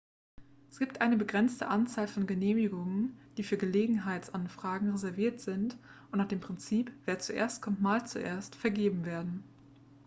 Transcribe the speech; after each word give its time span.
es 0.71 0.79
gibt 0.79 0.99
eine 0.99 1.15
begrenzte 1.15 1.67
anzahl 1.67 2.07
von 2.07 2.25
genehmigungen 2.25 3.15
die 3.37 3.43
für 3.43 3.57
gelegenheitsanfragen 3.57 4.89
reserviert 4.89 5.39
sind 5.41 5.77
und 6.11 6.17
nach 6.17 6.27
dem 6.27 6.39
prinzip 6.39 6.91
wer 7.05 7.19
zuerst 7.19 7.61
kommt 7.61 7.83
mahlt 7.83 8.09
zuerst 8.09 8.55
vergeben 8.55 9.05
werden 9.05 9.43